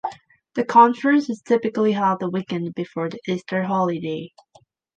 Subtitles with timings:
[0.55, 4.33] The conference is typically held the weekend before the Easter holiday.